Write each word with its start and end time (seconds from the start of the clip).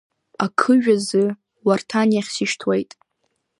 Ақыжә 0.45 0.89
азы 0.95 1.23
Уарҭан 1.65 2.09
иахь 2.13 2.31
сишьҭуеит. 2.33 2.91